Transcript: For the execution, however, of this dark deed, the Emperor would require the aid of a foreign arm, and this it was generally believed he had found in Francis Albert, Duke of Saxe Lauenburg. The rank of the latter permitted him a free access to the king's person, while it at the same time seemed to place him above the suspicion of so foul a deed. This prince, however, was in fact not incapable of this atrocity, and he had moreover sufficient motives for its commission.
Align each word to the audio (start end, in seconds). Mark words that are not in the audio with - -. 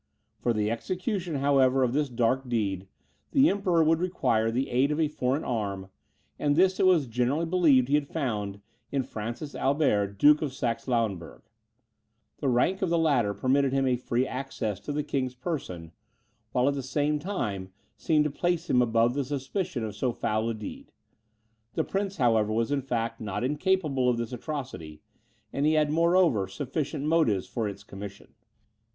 For 0.39 0.51
the 0.51 0.71
execution, 0.71 1.35
however, 1.35 1.83
of 1.83 1.93
this 1.93 2.09
dark 2.09 2.49
deed, 2.49 2.87
the 3.33 3.51
Emperor 3.51 3.83
would 3.83 3.99
require 3.99 4.49
the 4.49 4.71
aid 4.71 4.89
of 4.91 4.99
a 4.99 5.07
foreign 5.07 5.43
arm, 5.43 5.89
and 6.39 6.55
this 6.55 6.79
it 6.79 6.87
was 6.87 7.05
generally 7.05 7.45
believed 7.45 7.87
he 7.87 7.93
had 7.93 8.07
found 8.07 8.61
in 8.91 9.03
Francis 9.03 9.53
Albert, 9.53 10.17
Duke 10.17 10.41
of 10.41 10.53
Saxe 10.53 10.87
Lauenburg. 10.87 11.43
The 12.39 12.49
rank 12.49 12.81
of 12.81 12.89
the 12.89 12.97
latter 12.97 13.35
permitted 13.35 13.73
him 13.73 13.85
a 13.85 13.95
free 13.95 14.25
access 14.25 14.79
to 14.79 14.91
the 14.91 15.03
king's 15.03 15.35
person, 15.35 15.91
while 16.51 16.65
it 16.65 16.69
at 16.69 16.73
the 16.73 16.81
same 16.81 17.19
time 17.19 17.69
seemed 17.95 18.23
to 18.25 18.31
place 18.31 18.71
him 18.71 18.81
above 18.81 19.13
the 19.13 19.23
suspicion 19.23 19.83
of 19.83 19.95
so 19.95 20.11
foul 20.11 20.49
a 20.49 20.55
deed. 20.55 20.91
This 21.75 21.85
prince, 21.87 22.17
however, 22.17 22.51
was 22.51 22.71
in 22.71 22.81
fact 22.81 23.21
not 23.21 23.43
incapable 23.43 24.09
of 24.09 24.17
this 24.17 24.33
atrocity, 24.33 25.03
and 25.53 25.67
he 25.67 25.73
had 25.73 25.91
moreover 25.91 26.47
sufficient 26.47 27.05
motives 27.05 27.45
for 27.45 27.69
its 27.69 27.83
commission. 27.83 28.33